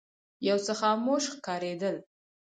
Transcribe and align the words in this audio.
یو 0.47 0.57
څه 0.65 0.73
خاموش 0.79 1.23
ښکارېدل. 1.33 1.95